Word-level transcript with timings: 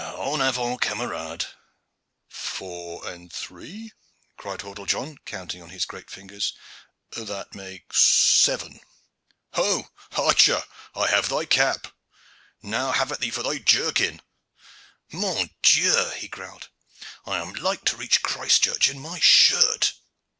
En 0.17 0.41
avant, 0.41 0.79
camarade!" 0.81 1.45
"Four 2.27 3.07
and 3.07 3.31
three," 3.31 3.91
cried 4.35 4.61
Hordle 4.61 4.87
John, 4.87 5.19
counting 5.27 5.61
on 5.61 5.69
his 5.69 5.85
great 5.85 6.09
fingers, 6.09 6.53
"that 7.11 7.53
makes 7.53 8.01
seven. 8.03 8.81
Ho, 9.53 9.89
archer, 10.13 10.63
I 10.95 11.07
have 11.11 11.29
thy 11.29 11.45
cap! 11.45 11.85
Now 12.63 12.93
have 12.93 13.11
at 13.11 13.19
thee 13.19 13.29
for 13.29 13.43
thy 13.43 13.59
jerkin!" 13.59 14.23
"Mon 15.11 15.51
Dieu!" 15.61 16.09
he 16.17 16.27
growled, 16.27 16.69
"I 17.27 17.37
am 17.37 17.53
like 17.53 17.85
to 17.85 17.95
reach 17.95 18.23
Christchurch 18.23 18.89
in 18.89 18.97
my 18.99 19.19
shirt." 19.19 19.93